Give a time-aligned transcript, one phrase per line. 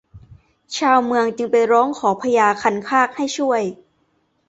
[0.77, 3.61] ชาวเมืองจึงไปร้องขอพญาคันคากให้ช่วย